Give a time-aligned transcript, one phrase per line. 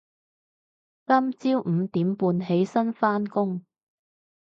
[1.05, 3.63] 今朝五點半起身返工